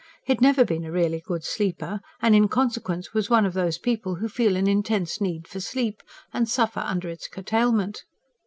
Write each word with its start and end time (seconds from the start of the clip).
He 0.25 0.33
had 0.33 0.41
never 0.41 0.65
been 0.65 0.83
a 0.83 0.91
really 0.91 1.21
good 1.23 1.43
sleeper; 1.43 2.01
and, 2.23 2.33
in 2.35 2.47
consequence, 2.47 3.13
was 3.13 3.29
one 3.29 3.45
of 3.45 3.53
those 3.53 3.77
people 3.77 4.15
who 4.15 4.27
feel 4.29 4.55
an 4.55 4.65
intense 4.67 5.21
need 5.21 5.47
for 5.47 5.59
sleep, 5.59 6.01
and 6.33 6.49
suffer 6.49 6.79
under 6.79 7.07
its 7.07 7.27
curtailment. 7.27 8.03